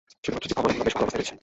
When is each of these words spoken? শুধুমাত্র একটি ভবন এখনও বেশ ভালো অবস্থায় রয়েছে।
শুধুমাত্র 0.23 0.45
একটি 0.47 0.55
ভবন 0.57 0.69
এখনও 0.71 0.85
বেশ 0.87 0.95
ভালো 0.97 1.03
অবস্থায় 1.05 1.19
রয়েছে। 1.21 1.35